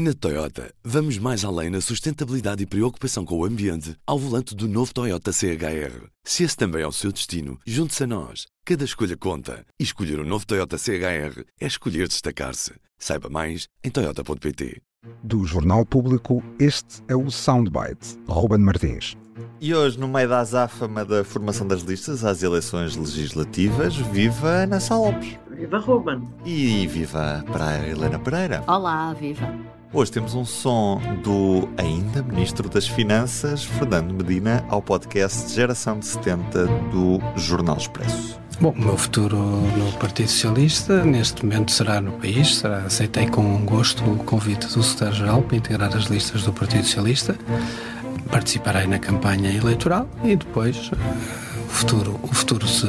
Na 0.00 0.14
Toyota, 0.14 0.72
vamos 0.84 1.18
mais 1.18 1.44
além 1.44 1.70
na 1.70 1.80
sustentabilidade 1.80 2.62
e 2.62 2.66
preocupação 2.66 3.24
com 3.24 3.36
o 3.36 3.44
ambiente 3.44 3.96
ao 4.06 4.16
volante 4.16 4.54
do 4.54 4.68
novo 4.68 4.94
Toyota 4.94 5.32
CHR. 5.32 6.06
Se 6.22 6.44
esse 6.44 6.56
também 6.56 6.82
é 6.82 6.86
o 6.86 6.92
seu 6.92 7.10
destino, 7.10 7.58
junte-se 7.66 8.04
a 8.04 8.06
nós. 8.06 8.46
Cada 8.64 8.84
escolha 8.84 9.16
conta. 9.16 9.66
E 9.76 9.82
escolher 9.82 10.20
o 10.20 10.22
um 10.22 10.24
novo 10.24 10.46
Toyota 10.46 10.78
CHR 10.78 11.42
é 11.60 11.66
escolher 11.66 12.06
destacar-se. 12.06 12.74
Saiba 12.96 13.28
mais 13.28 13.66
em 13.82 13.90
Toyota.pt. 13.90 14.80
Do 15.20 15.44
Jornal 15.44 15.84
Público, 15.84 16.44
este 16.60 17.02
é 17.08 17.16
o 17.16 17.28
Soundbite. 17.28 18.20
Ruben 18.28 18.60
Martins. 18.60 19.16
E 19.60 19.74
hoje, 19.74 19.98
no 19.98 20.06
meio 20.06 20.28
da 20.28 20.38
azáfama 20.38 21.04
da 21.04 21.24
formação 21.24 21.66
das 21.66 21.82
listas 21.82 22.24
às 22.24 22.44
eleições 22.44 22.94
legislativas, 22.94 23.96
viva 23.96 24.48
Ana 24.48 24.78
Salopes. 24.78 25.36
Viva 25.50 25.78
Ruben. 25.78 26.22
E 26.44 26.86
viva 26.86 27.44
para 27.50 27.66
a 27.66 27.88
Helena 27.88 28.20
Pereira. 28.20 28.62
Olá, 28.68 29.12
viva. 29.12 29.67
Hoje 29.90 30.12
temos 30.12 30.34
um 30.34 30.44
som 30.44 31.00
do 31.24 31.66
ainda 31.78 32.22
Ministro 32.22 32.68
das 32.68 32.86
Finanças, 32.86 33.64
Fernando 33.64 34.12
Medina, 34.12 34.62
ao 34.68 34.82
podcast 34.82 35.50
Geração 35.54 35.98
de 35.98 36.04
70 36.04 36.66
do 36.90 37.18
Jornal 37.36 37.78
Expresso. 37.78 38.38
Bom, 38.60 38.74
o 38.76 38.78
meu 38.78 38.98
futuro 38.98 39.38
no 39.38 39.90
Partido 39.94 40.28
Socialista, 40.28 41.02
neste 41.06 41.42
momento, 41.42 41.72
será 41.72 42.02
no 42.02 42.12
país. 42.12 42.56
Será, 42.56 42.80
aceitei 42.80 43.28
com 43.28 43.64
gosto 43.64 44.04
o 44.04 44.18
convite 44.18 44.66
do 44.66 44.82
Secretário-Geral 44.82 45.42
para 45.42 45.56
integrar 45.56 45.96
as 45.96 46.04
listas 46.04 46.42
do 46.42 46.52
Partido 46.52 46.84
Socialista. 46.84 47.34
Participarei 48.30 48.86
na 48.86 48.98
campanha 48.98 49.50
eleitoral 49.50 50.06
e 50.22 50.36
depois 50.36 50.90
uh, 50.90 50.96
o 51.64 51.68
futuro, 51.70 52.20
o 52.22 52.34
futuro 52.34 52.68
se, 52.68 52.86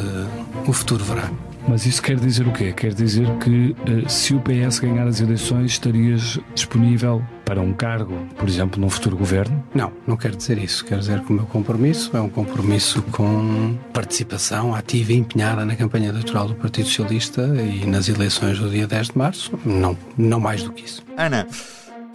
o 0.67 0.73
futuro 0.73 1.05
verá. 1.05 1.31
Mas 1.69 1.85
isso 1.85 2.01
quer 2.01 2.15
dizer 2.15 2.47
o 2.47 2.51
quê? 2.51 2.73
Quer 2.73 2.95
dizer 2.95 3.27
que 3.37 3.75
uh, 3.87 4.09
se 4.09 4.33
o 4.33 4.41
PS 4.41 4.79
ganhar 4.79 5.07
as 5.07 5.21
eleições, 5.21 5.73
estarias 5.73 6.39
disponível 6.55 7.23
para 7.45 7.61
um 7.61 7.73
cargo, 7.73 8.17
por 8.35 8.49
exemplo, 8.49 8.81
num 8.81 8.89
futuro 8.89 9.15
governo? 9.15 9.63
Não, 9.71 9.93
não 10.07 10.17
quer 10.17 10.35
dizer 10.35 10.57
isso. 10.57 10.83
Quer 10.83 10.97
dizer 10.97 11.21
que 11.21 11.29
o 11.31 11.35
meu 11.35 11.45
compromisso 11.45 12.17
é 12.17 12.21
um 12.21 12.27
compromisso 12.27 13.03
com 13.11 13.77
participação 13.93 14.73
ativa 14.73 15.13
e 15.13 15.17
empenhada 15.17 15.63
na 15.63 15.75
campanha 15.75 16.09
eleitoral 16.09 16.47
do 16.47 16.55
Partido 16.55 16.87
Socialista 16.87 17.43
e 17.43 17.85
nas 17.85 18.09
eleições 18.09 18.57
do 18.57 18.67
dia 18.67 18.87
10 18.87 19.09
de 19.09 19.17
março. 19.17 19.51
Não, 19.63 19.95
não 20.17 20.39
mais 20.39 20.63
do 20.63 20.71
que 20.71 20.85
isso. 20.85 21.03
Ana. 21.15 21.45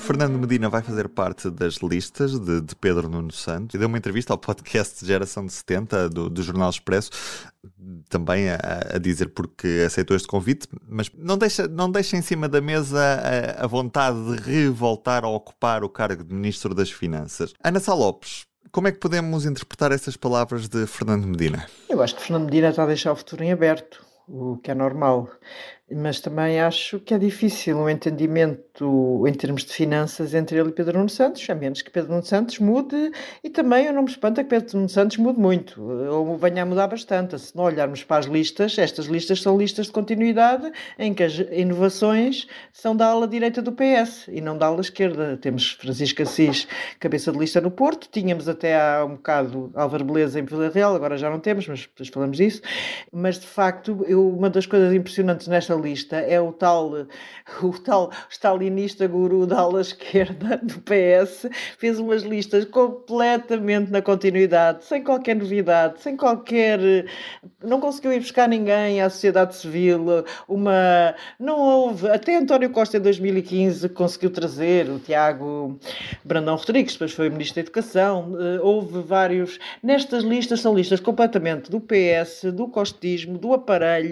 Fernando 0.05 0.39
Medina 0.39 0.69
vai 0.69 0.83
fazer 0.83 1.09
parte 1.09 1.49
das 1.49 1.77
listas 1.77 2.39
de, 2.39 2.61
de 2.61 2.77
Pedro 2.77 3.09
Nuno 3.09 3.33
Santos 3.33 3.75
e 3.75 3.79
deu 3.79 3.89
uma 3.89 3.97
entrevista 3.97 4.35
ao 4.35 4.39
podcast 4.39 5.05
Geração 5.05 5.47
de 5.47 5.53
70 5.55 6.11
do, 6.11 6.29
do 6.29 6.43
Jornal 6.43 6.69
Expresso, 6.69 7.11
também 8.11 8.51
a, 8.51 8.59
a, 8.97 8.99
dizer 8.99 9.31
porque 9.31 9.83
aceitou 9.87 10.15
este 10.15 10.29
convite, 10.29 10.69
mas 10.87 11.11
não 11.17 11.39
deixa, 11.39 11.67
não 11.67 11.91
deixa 11.91 12.19
em 12.19 12.23
cima 12.23 12.47
da 12.47 12.61
mesa 12.61 13.01
a, 13.01 13.65
a 13.65 13.67
vontade 13.67 14.19
de 14.23 14.43
revoltar 14.43 15.25
a 15.25 15.29
ocupar 15.29 15.83
o 15.83 15.89
cargo 15.89 16.23
de 16.23 16.35
Ministro 16.35 16.75
das 16.75 16.91
Finanças. 16.91 17.55
Ana 17.65 17.81
Sá 17.81 17.95
Lopes, 17.95 18.45
como 18.71 18.89
é 18.89 18.93
que 18.93 18.99
podemos 18.99 19.47
interpretar 19.47 19.91
essas 19.91 20.19
palavras 20.19 20.69
de 20.69 20.87
Fernando 20.87 21.27
Medina? 21.27 21.67
Eu 21.89 22.03
acho 22.03 22.15
que 22.15 22.21
Fernando 22.21 22.45
Medina 22.45 22.69
está 22.69 22.83
a 22.83 22.87
deixar 22.87 23.11
o 23.11 23.17
futuro 23.17 23.43
em 23.43 23.53
aberto, 23.53 24.05
o 24.29 24.59
que 24.59 24.71
é 24.71 24.75
normal 24.75 25.29
mas 25.93 26.19
também 26.19 26.61
acho 26.61 26.99
que 26.99 27.13
é 27.13 27.19
difícil 27.19 27.77
um 27.77 27.89
entendimento 27.89 29.23
em 29.27 29.33
termos 29.35 29.65
de 29.65 29.73
finanças 29.73 30.33
entre 30.33 30.59
ele 30.59 30.71
e 30.71 30.73
Pedro 30.73 30.97
Nuno 30.97 31.11
Santos, 31.11 31.49
a 31.49 31.55
menos 31.55 31.83
que 31.83 31.91
Pedro 31.91 32.11
Nuno 32.11 32.25
Santos 32.25 32.59
mude, 32.59 33.13
e 33.43 33.51
também 33.51 33.87
eu 33.87 33.93
não 33.93 34.03
me 34.03 34.09
espanta 34.09 34.43
que 34.43 34.49
Pedro 34.49 34.79
Nuno 34.79 34.89
Santos 34.89 35.19
mude 35.19 35.39
muito, 35.39 35.81
ou 35.83 36.39
venha 36.39 36.63
a 36.63 36.67
mudar 36.67 36.87
bastante. 36.87 37.39
Se 37.39 37.55
não 37.55 37.65
olharmos 37.65 38.03
para 38.03 38.17
as 38.21 38.27
listas, 38.27 38.79
estas 38.79 39.07
listas 39.07 39.43
são 39.43 39.59
listas 39.59 39.87
de 39.87 39.93
continuidade 39.93 40.73
em 40.99 41.13
que 41.13 41.23
as 41.23 41.35
inovações 41.53 42.47
são 42.73 42.97
da 42.97 43.07
ala 43.07 43.29
direita 43.29 43.61
do 43.61 43.73
PS 43.73 44.29
e 44.29 44.41
não 44.41 44.57
da 44.57 44.67
ala 44.67 44.81
esquerda. 44.81 45.37
Temos 45.37 45.73
Francisco 45.73 46.23
Assis, 46.23 46.67
cabeça 46.99 47.31
de 47.31 47.39
lista 47.39 47.61
no 47.61 47.71
Porto, 47.71 48.09
tínhamos 48.11 48.49
até 48.49 48.75
há 48.75 49.05
um 49.05 49.17
bocado 49.17 49.71
Álvaro 49.75 50.05
Beleza 50.05 50.41
em 50.41 50.45
Vila 50.45 50.71
Real, 50.71 50.95
agora 50.95 51.19
já 51.19 51.29
não 51.29 51.39
temos, 51.39 51.69
mas 51.69 51.83
depois 51.83 52.09
falamos 52.09 52.39
disso. 52.39 52.63
Mas 53.13 53.39
de 53.39 53.47
facto, 53.47 54.05
eu, 54.15 54.29
uma 54.29 54.49
das 54.49 54.65
coisas 54.67 54.95
impressionantes 54.95 55.49
nesta 55.49 55.75
lista 55.75 56.17
é 56.17 56.41
o 56.41 56.53
tal, 56.53 57.07
o 57.63 57.79
tal 57.81 58.11
stalinista 58.31 59.07
guru 59.07 59.47
da 59.47 59.59
ala 59.59 59.81
esquerda 59.81 60.57
do 60.63 60.81
PS, 60.81 61.47
fez 61.79 61.99
umas 61.99 62.23
listas 62.23 62.65
completamente 62.65 63.91
na 63.91 64.01
continuidade, 64.01 64.85
sem 64.85 65.03
qualquer 65.03 65.37
novidade, 65.37 66.01
sem 66.01 66.17
qualquer. 66.17 66.79
Não 67.63 67.81
conseguiu 67.81 68.13
ir 68.13 68.21
buscar 68.21 68.49
ninguém 68.49 69.03
à 69.03 69.11
sociedade 69.11 69.57
civil, 69.57 70.25
uma. 70.49 71.15
Não 71.39 71.59
houve. 71.59 72.09
Até 72.09 72.37
António 72.37 72.71
Costa 72.71 72.97
em 72.97 73.01
2015 73.01 73.89
conseguiu 73.91 74.31
trazer 74.31 74.89
o 74.89 74.99
Tiago 74.99 75.79
Brandão 76.25 76.57
Rodrigues, 76.57 76.95
depois 76.95 77.13
foi 77.13 77.29
Ministro 77.29 77.57
da 77.57 77.61
Educação. 77.63 78.37
Eh, 78.41 78.61
houve 78.63 79.01
vários. 79.01 79.59
Nestas 79.83 80.23
listas 80.23 80.61
são 80.61 80.75
listas 80.75 81.01
completamente 81.01 81.71
do 81.71 81.81
PS, 81.81 82.53
do 82.53 82.69
costismo, 82.69 83.39
do 83.39 83.53
aparelho 83.53 84.04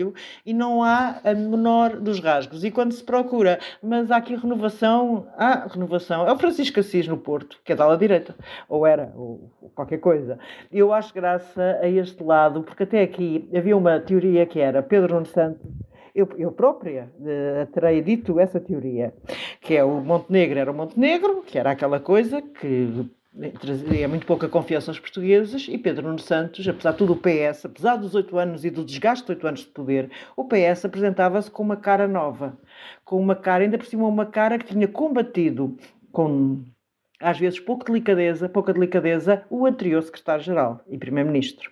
e 0.44 0.52
não 0.52 0.82
há 0.82 1.20
a 1.24 1.34
menor 1.34 2.00
dos 2.00 2.20
rasgos. 2.20 2.64
E 2.64 2.70
quando 2.70 2.92
se 2.92 3.02
procura, 3.02 3.58
mas 3.82 4.10
há 4.10 4.16
aqui 4.16 4.34
renovação, 4.34 5.26
há 5.36 5.66
renovação. 5.66 6.26
É 6.26 6.32
o 6.32 6.38
Francisco 6.38 6.80
Assis 6.80 7.06
no 7.06 7.16
Porto, 7.16 7.58
que 7.64 7.72
é 7.72 7.76
da 7.76 7.84
ala 7.84 7.96
direita, 7.96 8.34
ou 8.68 8.86
era, 8.86 9.12
ou, 9.16 9.50
ou 9.60 9.70
qualquer 9.70 9.98
coisa. 9.98 10.38
Eu 10.70 10.92
acho 10.92 11.12
graça 11.14 11.78
a 11.80 11.88
este 11.88 12.22
lado, 12.22 12.62
porque 12.62 12.82
até 12.82 13.02
aqui 13.02 13.48
havia 13.54 13.76
uma 13.76 14.00
teoria 14.00 14.46
que 14.46 14.60
era 14.60 14.82
Pedro 14.82 15.14
Nuno 15.14 15.26
Santos 15.26 15.70
eu, 16.14 16.28
eu 16.36 16.52
própria 16.52 17.10
uh, 17.18 17.66
terei 17.72 18.02
dito 18.02 18.38
essa 18.38 18.60
teoria, 18.60 19.14
que 19.60 19.74
é 19.74 19.82
o 19.82 20.00
Montenegro 20.00 20.58
era 20.58 20.70
o 20.70 20.74
Montenegro, 20.74 21.42
que 21.42 21.58
era 21.58 21.70
aquela 21.70 21.98
coisa 21.98 22.42
que 22.42 23.10
trazia 23.58 24.06
muito 24.08 24.26
pouca 24.26 24.48
confiança 24.48 24.90
aos 24.90 25.00
portugueses 25.00 25.66
e 25.68 25.78
Pedro 25.78 26.06
Nuno 26.06 26.18
Santos, 26.18 26.66
apesar 26.68 26.92
de 26.92 26.98
tudo 26.98 27.14
o 27.14 27.16
PS, 27.16 27.64
apesar 27.64 27.96
dos 27.96 28.14
oito 28.14 28.36
anos 28.38 28.64
e 28.64 28.70
do 28.70 28.84
desgaste 28.84 29.24
de 29.24 29.32
oito 29.32 29.46
anos 29.46 29.60
de 29.60 29.66
poder, 29.66 30.10
o 30.36 30.44
PS 30.44 30.84
apresentava-se 30.84 31.50
com 31.50 31.62
uma 31.62 31.76
cara 31.76 32.06
nova, 32.06 32.58
com 33.04 33.18
uma 33.18 33.34
cara, 33.34 33.64
ainda 33.64 33.78
por 33.78 33.86
cima 33.86 34.06
uma 34.06 34.26
cara 34.26 34.58
que 34.58 34.66
tinha 34.66 34.86
combatido 34.86 35.76
com 36.12 36.62
às 37.22 37.38
vezes 37.38 37.60
pouca 37.60 37.84
delicadeza, 37.86 38.48
pouca 38.48 38.72
delicadeza, 38.72 39.44
o 39.48 39.66
anterior 39.66 40.02
secretário-geral 40.02 40.80
e 40.88 40.98
primeiro-ministro. 40.98 41.70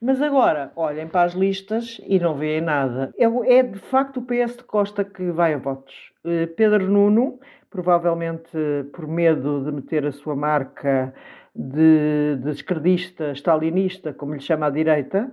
Mas 0.00 0.20
agora, 0.22 0.72
olhem 0.74 1.06
para 1.06 1.24
as 1.24 1.34
listas 1.34 2.00
e 2.06 2.18
não 2.18 2.34
veem 2.34 2.60
nada. 2.60 3.12
É, 3.18 3.24
é 3.58 3.62
de 3.62 3.78
facto 3.78 4.18
o 4.18 4.22
PS 4.22 4.56
de 4.56 4.64
Costa 4.64 5.04
que 5.04 5.30
vai 5.30 5.54
a 5.54 5.58
votos. 5.58 5.94
Eh, 6.24 6.46
Pedro 6.46 6.90
Nuno 6.90 7.38
provavelmente 7.70 8.50
por 8.92 9.06
medo 9.06 9.64
de 9.64 9.70
meter 9.70 10.04
a 10.04 10.12
sua 10.12 10.34
marca 10.34 11.14
de, 11.54 12.36
de 12.42 12.50
esquerdista, 12.50 13.32
stalinista, 13.32 14.12
como 14.12 14.34
lhe 14.34 14.40
chama 14.40 14.66
a 14.66 14.70
direita, 14.70 15.30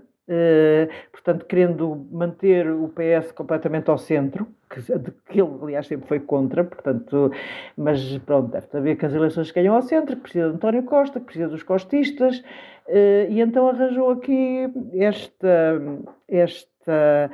portanto, 1.12 1.46
querendo 1.46 2.08
manter 2.12 2.70
o 2.70 2.90
PS 2.90 3.32
completamente 3.32 3.90
ao 3.90 3.98
centro, 3.98 4.48
que, 4.70 4.82
de 4.82 5.12
que 5.30 5.42
ele, 5.42 5.52
aliás, 5.62 5.88
sempre 5.88 6.08
foi 6.08 6.20
contra, 6.20 6.64
portanto, 6.64 7.32
mas 7.78 8.18
pronto, 8.20 8.52
deve 8.52 8.68
saber 8.68 8.96
que 8.98 9.06
as 9.06 9.14
eleições 9.14 9.52
ganham 9.52 9.76
ao 9.76 9.82
centro, 9.82 10.16
que 10.16 10.24
precisa 10.24 10.50
de 10.50 10.56
António 10.56 10.84
Costa, 10.84 11.20
que 11.20 11.26
precisa 11.26 11.48
dos 11.48 11.64
costistas, 11.64 12.40
uh, 12.40 13.30
e 13.30 13.40
então 13.40 13.68
arranjou 13.70 14.12
aqui 14.12 14.70
esta, 14.94 15.82
esta 16.28 17.32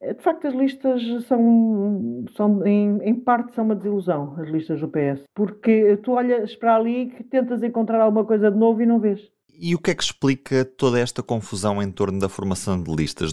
é, 0.00 0.14
de 0.14 0.22
facto, 0.22 0.46
as 0.46 0.54
listas 0.54 1.02
são, 1.26 2.24
são 2.36 2.64
em, 2.64 3.00
em, 3.02 3.14
parte, 3.14 3.52
são 3.52 3.64
uma 3.64 3.74
desilusão, 3.74 4.36
as 4.38 4.48
listas 4.48 4.80
do 4.80 4.88
PS. 4.88 5.24
Porque 5.34 5.96
tu 5.98 6.12
olhas 6.12 6.54
para 6.54 6.76
ali 6.76 7.06
que 7.06 7.24
tentas 7.24 7.62
encontrar 7.62 8.00
alguma 8.00 8.24
coisa 8.24 8.50
de 8.50 8.56
novo 8.56 8.80
e 8.80 8.86
não 8.86 9.00
vês. 9.00 9.20
E 9.60 9.74
o 9.74 9.78
que 9.78 9.90
é 9.90 9.94
que 9.94 10.04
explica 10.04 10.64
toda 10.64 11.00
esta 11.00 11.20
confusão 11.20 11.82
em 11.82 11.90
torno 11.90 12.20
da 12.20 12.28
formação 12.28 12.80
de 12.80 12.94
listas? 12.94 13.32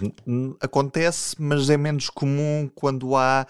Acontece, 0.60 1.36
mas 1.40 1.70
é 1.70 1.78
menos 1.78 2.10
comum 2.10 2.68
quando 2.74 3.16
há 3.16 3.46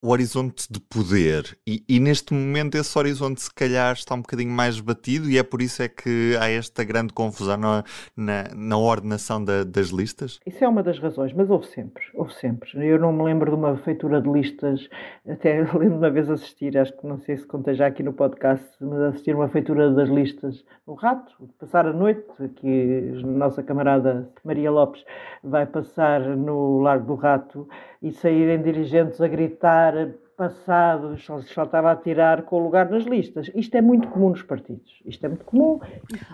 o 0.00 0.10
horizonte 0.10 0.66
de 0.70 0.80
poder 0.80 1.58
e, 1.66 1.82
e, 1.88 1.98
neste 1.98 2.32
momento 2.32 2.76
esse 2.76 2.96
horizonte 2.96 3.42
se 3.42 3.52
calhar 3.52 3.92
está 3.94 4.14
um 4.14 4.20
bocadinho 4.20 4.50
mais 4.50 4.78
batido 4.80 5.28
e 5.28 5.36
é 5.36 5.42
por 5.42 5.60
isso 5.60 5.82
é 5.82 5.88
que 5.88 6.36
há 6.40 6.48
esta 6.48 6.84
grande 6.84 7.12
confusão 7.12 7.56
na, 7.56 7.84
na, 8.16 8.44
na 8.54 8.78
ordenação 8.78 9.42
da, 9.42 9.64
das 9.64 9.88
listas? 9.88 10.38
Isso 10.46 10.62
é 10.62 10.68
uma 10.68 10.84
das 10.84 11.00
razões, 11.00 11.32
mas 11.32 11.50
houve 11.50 11.66
sempre, 11.66 12.02
houve 12.14 12.32
sempre. 12.34 12.86
Eu 12.86 12.98
não 12.98 13.12
me 13.12 13.24
lembro 13.24 13.50
de 13.50 13.56
uma 13.56 13.76
feitura 13.78 14.20
de 14.20 14.30
listas, 14.30 14.88
até 15.28 15.62
lembro 15.74 15.98
uma 15.98 16.10
vez 16.10 16.30
assistir, 16.30 16.78
acho 16.78 16.96
que 16.96 17.06
não 17.06 17.18
sei 17.18 17.36
se 17.36 17.46
contei 17.46 17.74
já 17.74 17.88
aqui 17.88 18.02
no 18.02 18.12
podcast, 18.12 18.64
mas 18.80 19.00
assistir 19.00 19.34
uma 19.34 19.48
feitura 19.48 19.90
das 19.90 20.08
listas 20.08 20.64
no 20.86 20.94
Rato, 20.94 21.32
passar 21.58 21.86
a 21.86 21.92
noite, 21.92 22.24
que 22.56 23.14
a 23.18 23.26
nossa 23.26 23.62
camarada 23.62 24.30
Maria 24.44 24.70
Lopes 24.70 25.04
vai 25.42 25.66
passar 25.66 26.20
no 26.20 26.80
Largo 26.80 27.06
do 27.06 27.14
Rato 27.14 27.68
e 28.02 28.12
saírem 28.12 28.62
dirigentes 28.62 29.20
a 29.20 29.28
gritar 29.28 29.92
passados, 30.36 31.24
só, 31.24 31.40
só 31.42 31.64
estava 31.64 31.90
a 31.90 31.96
tirar 31.96 32.42
com 32.42 32.56
o 32.56 32.62
lugar 32.62 32.88
nas 32.88 33.04
listas. 33.04 33.50
Isto 33.56 33.76
é 33.76 33.80
muito 33.80 34.06
comum 34.08 34.30
nos 34.30 34.42
partidos. 34.42 35.02
Isto 35.04 35.26
é 35.26 35.28
muito 35.28 35.44
comum. 35.44 35.80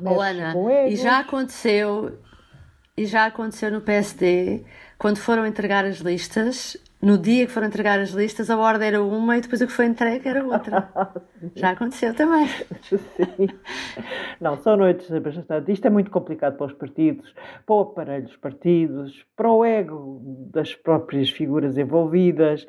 Oh, 0.04 0.20
Ana, 0.20 0.54
e 0.86 0.94
já 0.94 1.20
aconteceu, 1.20 2.18
e 2.94 3.06
já 3.06 3.24
aconteceu 3.24 3.70
no 3.70 3.80
PSD, 3.80 4.62
quando 4.98 5.16
foram 5.16 5.46
entregar 5.46 5.86
as 5.86 6.00
listas, 6.00 6.76
no 7.04 7.18
dia 7.18 7.46
que 7.46 7.52
foram 7.52 7.66
entregar 7.66 7.98
as 8.00 8.10
listas, 8.10 8.50
a 8.50 8.56
ordem 8.56 8.88
era 8.88 9.02
uma 9.02 9.36
e 9.36 9.40
depois 9.40 9.60
o 9.60 9.66
que 9.66 9.72
foi 9.72 9.86
entregue 9.86 10.28
era 10.28 10.44
outra. 10.44 10.88
Já 11.54 11.70
aconteceu 11.70 12.14
também. 12.14 12.48
Sim. 12.82 13.48
Não, 14.40 14.56
são 14.58 14.76
noites 14.76 15.08
bastante. 15.10 15.72
Isto 15.72 15.86
é 15.86 15.90
muito 15.90 16.10
complicado 16.10 16.56
para 16.56 16.66
os 16.66 16.72
partidos, 16.72 17.34
para 17.66 17.74
o 17.74 17.80
aparelho 17.80 18.24
dos 18.24 18.36
partidos, 18.36 19.24
para 19.36 19.50
o 19.50 19.64
ego 19.64 20.20
das 20.52 20.74
próprias 20.74 21.30
figuras 21.30 21.76
envolvidas. 21.76 22.66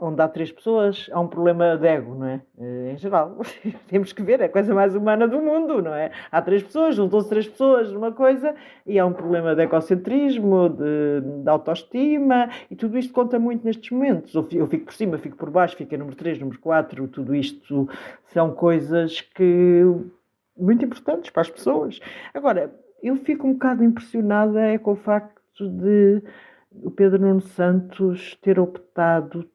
Onde 0.00 0.22
há 0.22 0.28
três 0.28 0.52
pessoas, 0.52 1.10
há 1.12 1.18
um 1.18 1.26
problema 1.26 1.76
de 1.76 1.86
ego, 1.86 2.14
não 2.14 2.26
é? 2.26 2.40
Eh, 2.58 2.92
em 2.92 2.96
geral. 2.98 3.38
Temos 3.88 4.12
que 4.12 4.22
ver, 4.22 4.40
é 4.40 4.44
a 4.44 4.48
coisa 4.48 4.72
mais 4.74 4.94
humana 4.94 5.26
do 5.26 5.40
mundo, 5.40 5.82
não 5.82 5.94
é? 5.94 6.12
Há 6.30 6.40
três 6.40 6.62
pessoas, 6.62 6.94
juntam-se 6.94 7.28
três 7.28 7.48
pessoas 7.48 7.92
numa 7.92 8.12
coisa 8.12 8.54
e 8.86 8.98
há 8.98 9.04
um 9.04 9.12
problema 9.12 9.56
de 9.56 9.62
egocentrismo, 9.62 10.68
de, 10.68 11.42
de 11.42 11.50
autoestima 11.50 12.48
e 12.70 12.76
tudo 12.76 12.96
isto 12.96 13.12
conta 13.12 13.38
muito 13.38 13.64
nestes 13.64 13.90
momentos. 13.90 14.34
Eu 14.34 14.66
fico 14.66 14.84
por 14.84 14.94
cima, 14.94 15.18
fico 15.18 15.36
por 15.36 15.50
baixo, 15.50 15.76
fico 15.76 15.94
em 15.94 15.98
número 15.98 16.16
3, 16.16 16.38
número 16.38 16.58
4, 16.60 17.08
tudo 17.08 17.34
isto 17.34 17.88
são 18.32 18.52
coisas 18.52 19.20
que 19.20 19.82
muito 20.56 20.84
importantes 20.84 21.30
para 21.30 21.42
as 21.42 21.50
pessoas. 21.50 22.00
Agora, 22.34 22.72
eu 23.02 23.16
fico 23.16 23.46
um 23.46 23.52
bocado 23.52 23.84
impressionada 23.84 24.60
é 24.60 24.78
com 24.78 24.92
o 24.92 24.96
facto 24.96 25.68
de 25.68 26.22
o 26.82 26.90
Pedro 26.90 27.20
Nuno 27.20 27.40
Santos 27.40 28.36
ter 28.42 28.58
optado, 28.58 29.48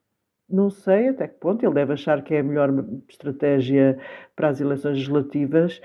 não 0.49 0.69
sei 0.69 1.09
até 1.09 1.27
que 1.27 1.39
ponto, 1.39 1.65
ele 1.65 1.73
deve 1.73 1.93
achar 1.93 2.23
que 2.23 2.33
é 2.33 2.39
a 2.39 2.43
melhor 2.43 2.69
estratégia 3.09 3.97
para 4.35 4.49
as 4.49 4.61
eleições 4.61 4.97
legislativas, 4.97 5.81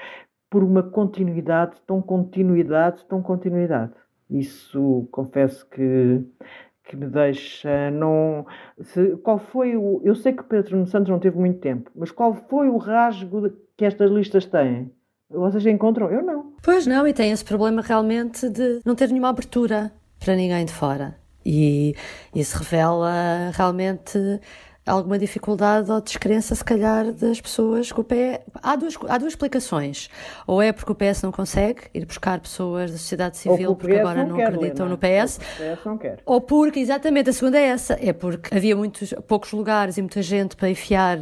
por 0.50 0.62
uma 0.62 0.82
continuidade, 0.82 1.76
tão 1.86 2.00
continuidade, 2.00 3.04
tão 3.06 3.22
continuidade. 3.22 3.92
Isso 4.30 5.08
confesso 5.10 5.68
que 5.68 6.24
que 6.84 6.96
me 6.96 7.06
deixa 7.06 7.90
não 7.90 8.46
se, 8.80 9.14
qual 9.18 9.38
foi 9.38 9.76
o 9.76 10.00
eu 10.02 10.14
sei 10.14 10.32
que 10.32 10.42
Pedro 10.42 10.76
Nuno 10.76 10.86
Santos 10.86 11.10
não 11.10 11.18
teve 11.18 11.38
muito 11.38 11.60
tempo 11.60 11.90
mas 11.94 12.10
qual 12.10 12.32
foi 12.32 12.70
o 12.70 12.78
rasgo 12.78 13.50
que 13.76 13.84
estas 13.84 14.10
listas 14.10 14.46
têm? 14.46 14.90
Vocês 15.28 15.66
encontram? 15.66 16.10
Eu 16.10 16.22
não. 16.22 16.54
Pois 16.62 16.86
não 16.86 17.06
e 17.06 17.12
tem 17.12 17.30
esse 17.30 17.44
problema 17.44 17.82
realmente 17.82 18.48
de 18.48 18.80
não 18.86 18.94
ter 18.94 19.08
nenhuma 19.08 19.28
abertura 19.28 19.92
para 20.18 20.34
ninguém 20.34 20.64
de 20.64 20.72
fora 20.72 21.17
e 21.48 21.94
isso 22.34 22.58
revela 22.58 23.50
realmente 23.54 24.18
alguma 24.88 25.18
dificuldade 25.18 25.90
ou 25.90 26.00
descrença, 26.00 26.54
se 26.54 26.64
calhar, 26.64 27.12
das 27.12 27.40
pessoas 27.40 27.92
que 27.92 28.00
o 28.00 28.04
PS. 28.04 28.40
Há 28.62 28.76
duas, 28.76 28.94
há 29.08 29.18
duas 29.18 29.32
explicações. 29.32 30.08
Ou 30.46 30.62
é 30.62 30.72
porque 30.72 30.90
o 30.90 30.94
PS 30.94 31.22
não 31.22 31.30
consegue 31.30 31.82
ir 31.94 32.04
buscar 32.06 32.40
pessoas 32.40 32.90
da 32.90 32.98
sociedade 32.98 33.36
civil 33.36 33.76
porque 33.76 33.96
agora 33.96 34.24
não, 34.24 34.36
não 34.36 34.44
acreditam 34.44 34.88
no 34.88 34.98
PS. 34.98 35.38
Ou 36.24 36.40
porque, 36.40 36.80
exatamente, 36.80 37.30
a 37.30 37.32
segunda 37.32 37.58
é 37.58 37.64
essa. 37.64 37.98
É 38.00 38.12
porque 38.12 38.54
havia 38.56 38.74
muitos, 38.74 39.14
poucos 39.26 39.52
lugares 39.52 39.98
e 39.98 40.02
muita 40.02 40.22
gente 40.22 40.56
para 40.56 40.70
enfiar 40.70 41.18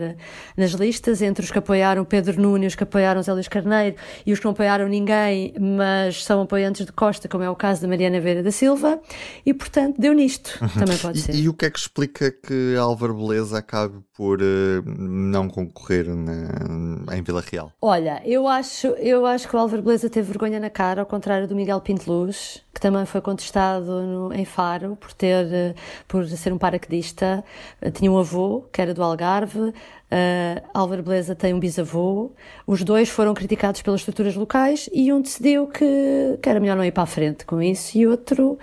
nas 0.56 0.70
listas, 0.72 1.20
entre 1.20 1.44
os 1.44 1.50
que 1.50 1.58
apoiaram 1.58 2.04
Pedro 2.04 2.40
Nunes, 2.40 2.72
os 2.72 2.74
que 2.76 2.84
apoiaram 2.84 3.22
Zé 3.22 3.32
Luís 3.32 3.48
Carneiro 3.48 3.96
e 4.24 4.32
os 4.32 4.38
que 4.38 4.44
não 4.44 4.52
apoiaram 4.52 4.88
ninguém, 4.88 5.54
mas 5.58 6.24
são 6.24 6.40
apoiantes 6.40 6.86
de 6.86 6.92
Costa, 6.92 7.28
como 7.28 7.42
é 7.42 7.50
o 7.50 7.56
caso 7.56 7.82
da 7.82 7.88
Mariana 7.88 8.20
Vera 8.20 8.42
da 8.42 8.50
Silva. 8.50 9.00
E, 9.44 9.52
portanto, 9.52 10.00
deu 10.00 10.12
nisto. 10.12 10.58
Uhum. 10.60 10.68
Também 10.68 10.98
pode 10.98 11.20
ser. 11.20 11.34
E, 11.34 11.42
e 11.42 11.48
o 11.48 11.54
que 11.54 11.66
é 11.66 11.70
que 11.70 11.78
explica 11.78 12.30
que 12.30 12.76
Álvaro 12.76 13.14
Beleza 13.14 13.55
acabe 13.58 14.00
por 14.16 14.40
uh, 14.40 14.82
não 14.86 15.48
concorrer 15.48 16.06
na, 16.14 17.16
em 17.16 17.22
Vila 17.22 17.42
Real? 17.42 17.72
Olha, 17.80 18.22
eu 18.24 18.46
acho, 18.46 18.88
eu 18.98 19.26
acho 19.26 19.48
que 19.48 19.56
o 19.56 19.58
Álvaro 19.58 19.82
Beleza 19.82 20.08
teve 20.08 20.28
vergonha 20.28 20.60
na 20.60 20.70
cara, 20.70 21.02
ao 21.02 21.06
contrário 21.06 21.46
do 21.46 21.54
Miguel 21.54 21.80
Pinteluz, 21.80 22.62
que 22.72 22.80
também 22.80 23.06
foi 23.06 23.20
contestado 23.20 24.02
no, 24.02 24.32
em 24.32 24.44
Faro 24.44 24.96
por 24.96 25.12
ter, 25.12 25.46
uh, 25.46 25.74
por 26.06 26.26
ser 26.28 26.52
um 26.52 26.58
paraquedista. 26.58 27.44
Uh, 27.80 27.90
tinha 27.90 28.10
um 28.10 28.18
avô 28.18 28.64
que 28.72 28.80
era 28.80 28.92
do 28.92 29.02
Algarve. 29.02 29.58
Uh, 29.58 30.62
Álvaro 30.72 31.02
Beleza 31.02 31.34
tem 31.34 31.52
um 31.52 31.58
bisavô. 31.58 32.32
Os 32.66 32.82
dois 32.84 33.08
foram 33.08 33.34
criticados 33.34 33.82
pelas 33.82 34.00
estruturas 34.00 34.36
locais 34.36 34.88
e 34.92 35.12
um 35.12 35.20
decidiu 35.20 35.66
que, 35.66 36.38
que 36.40 36.48
era 36.48 36.60
melhor 36.60 36.76
não 36.76 36.84
ir 36.84 36.92
para 36.92 37.02
a 37.02 37.06
frente 37.06 37.44
com 37.44 37.60
isso 37.60 37.98
e 37.98 38.06
outro 38.06 38.58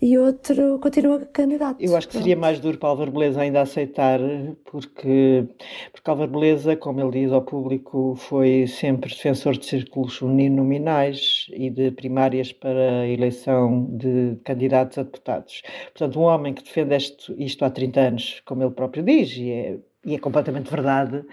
e 0.00 0.18
outro 0.18 0.78
continua 0.80 1.24
candidato. 1.26 1.82
Eu 1.82 1.96
acho 1.96 2.08
que 2.08 2.14
seria 2.14 2.36
mais 2.36 2.60
duro 2.60 2.78
para 2.78 2.88
Álvaro 2.88 3.10
Beleza 3.10 3.40
ainda 3.40 3.62
aceitar, 3.62 4.20
porque, 4.64 5.46
porque 5.92 6.10
Álvaro 6.10 6.30
Beleza, 6.30 6.76
como 6.76 7.00
ele 7.00 7.22
diz 7.22 7.32
ao 7.32 7.42
público, 7.42 8.14
foi 8.16 8.66
sempre 8.66 9.10
defensor 9.10 9.56
de 9.56 9.66
círculos 9.66 10.20
uninominais 10.20 11.46
e 11.52 11.70
de 11.70 11.90
primárias 11.90 12.52
para 12.52 13.00
a 13.00 13.08
eleição 13.08 13.86
de 13.96 14.36
candidatos 14.44 14.98
a 14.98 15.02
deputados. 15.02 15.62
Portanto, 15.96 16.18
um 16.18 16.24
homem 16.24 16.52
que 16.52 16.62
defende 16.62 16.96
isto, 16.96 17.34
isto 17.38 17.64
há 17.64 17.70
30 17.70 18.00
anos, 18.00 18.42
como 18.44 18.62
ele 18.62 18.72
próprio 18.72 19.02
diz, 19.02 19.36
e 19.36 19.50
é, 19.50 19.78
e 20.04 20.14
é 20.14 20.18
completamente 20.18 20.70
verdade, 20.70 21.24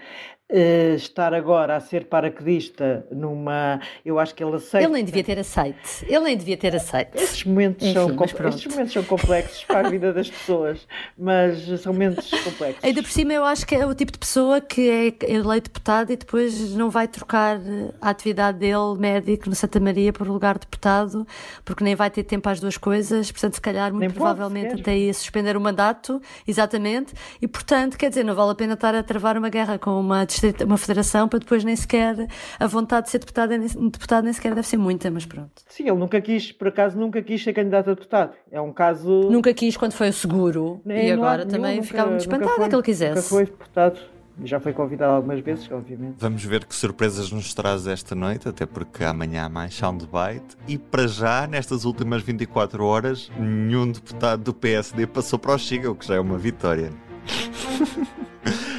Uh, 0.52 0.94
estar 0.96 1.32
agora 1.32 1.76
a 1.76 1.80
ser 1.80 2.04
paraquedista 2.04 3.06
numa. 3.10 3.80
Eu 4.04 4.18
acho 4.18 4.34
que 4.34 4.44
ele 4.44 4.56
aceita. 4.56 4.86
Ele 4.86 4.92
nem 4.92 5.04
devia 5.04 5.24
ter 5.24 5.38
aceite. 5.38 6.04
Ele 6.06 6.20
nem 6.20 6.36
devia 6.36 6.56
ter 6.58 6.76
aceite. 6.76 7.10
Estes 7.14 7.44
momentos, 7.44 7.86
Enfim, 7.86 7.94
são, 7.94 8.48
estes 8.48 8.66
momentos 8.66 8.92
são 8.92 9.02
complexos 9.02 9.64
para 9.64 9.86
a 9.86 9.90
vida 9.90 10.12
das 10.12 10.30
pessoas, 10.30 10.86
mas 11.18 11.80
são 11.80 11.94
momentos 11.94 12.30
complexos. 12.30 12.84
Ainda 12.84 13.02
por 13.02 13.10
cima, 13.10 13.32
eu 13.32 13.44
acho 13.44 13.66
que 13.66 13.74
é 13.74 13.86
o 13.86 13.94
tipo 13.94 14.12
de 14.12 14.18
pessoa 14.18 14.60
que 14.60 14.90
é 14.90 15.32
eleito 15.32 15.70
deputado 15.70 16.12
e 16.12 16.16
depois 16.16 16.74
não 16.74 16.90
vai 16.90 17.08
trocar 17.08 17.58
a 18.00 18.10
atividade 18.10 18.58
dele, 18.58 18.98
médico, 18.98 19.48
no 19.48 19.54
Santa 19.54 19.80
Maria, 19.80 20.12
por 20.12 20.28
lugar 20.28 20.54
de 20.54 20.60
deputado, 20.60 21.26
porque 21.64 21.82
nem 21.82 21.94
vai 21.94 22.10
ter 22.10 22.24
tempo 22.24 22.48
às 22.48 22.60
duas 22.60 22.76
coisas. 22.76 23.32
Portanto, 23.32 23.54
se 23.54 23.60
calhar, 23.60 23.90
muito 23.90 24.00
nem 24.00 24.10
provavelmente, 24.10 24.68
pode, 24.68 24.82
até 24.82 24.98
ia 24.98 25.14
suspender 25.14 25.56
o 25.56 25.60
mandato, 25.60 26.20
exatamente. 26.46 27.14
E, 27.40 27.48
portanto, 27.48 27.96
quer 27.96 28.10
dizer, 28.10 28.24
não 28.24 28.34
vale 28.34 28.52
a 28.52 28.54
pena 28.54 28.74
estar 28.74 28.94
a 28.94 29.02
travar 29.02 29.38
uma 29.38 29.48
guerra 29.48 29.78
com 29.78 29.98
uma 29.98 30.26
uma 30.64 30.76
federação 30.76 31.28
para 31.28 31.38
depois 31.38 31.64
nem 31.64 31.76
sequer 31.76 32.26
a 32.58 32.66
vontade 32.66 33.06
de 33.06 33.10
ser 33.10 33.18
deputado, 33.18 33.50
deputado 33.90 34.24
nem 34.24 34.32
sequer 34.32 34.54
deve 34.54 34.66
ser 34.66 34.76
muita, 34.76 35.10
mas 35.10 35.26
pronto. 35.26 35.62
Sim, 35.68 35.84
ele 35.84 35.98
nunca 35.98 36.20
quis, 36.20 36.52
por 36.52 36.68
acaso, 36.68 36.98
nunca 36.98 37.22
quis 37.22 37.42
ser 37.42 37.52
candidato 37.52 37.90
a 37.90 37.94
deputado. 37.94 38.32
É 38.50 38.60
um 38.60 38.72
caso. 38.72 39.30
Nunca 39.30 39.52
quis 39.54 39.76
quando 39.76 39.92
foi 39.92 40.08
o 40.08 40.12
seguro 40.12 40.80
e 40.86 41.10
agora 41.10 41.46
também 41.46 41.76
nunca, 41.76 41.86
ficava 41.86 42.08
muito 42.10 42.20
espantado 42.20 42.68
que 42.68 42.74
ele 42.74 42.82
quisesse. 42.82 43.14
Nunca 43.14 43.22
foi 43.28 43.44
deputado. 43.46 43.98
Já 44.44 44.58
foi 44.58 44.72
convidado 44.72 45.12
algumas 45.12 45.40
vezes, 45.40 45.70
obviamente. 45.70 46.14
Vamos 46.18 46.42
ver 46.42 46.64
que 46.64 46.74
surpresas 46.74 47.30
nos 47.30 47.52
traz 47.52 47.86
esta 47.86 48.14
noite, 48.14 48.48
até 48.48 48.64
porque 48.64 49.04
amanhã 49.04 49.44
há 49.44 49.48
mais 49.48 49.74
soundbite. 49.74 50.56
E 50.66 50.78
para 50.78 51.06
já, 51.06 51.46
nestas 51.46 51.84
últimas 51.84 52.22
24 52.22 52.82
horas, 52.82 53.30
nenhum 53.38 53.92
deputado 53.92 54.42
do 54.42 54.54
PSD 54.54 55.06
passou 55.06 55.38
para 55.38 55.54
o 55.54 55.58
Chega, 55.58 55.90
o 55.90 55.94
que 55.94 56.06
já 56.06 56.14
é 56.14 56.20
uma 56.20 56.38
vitória. 56.38 56.90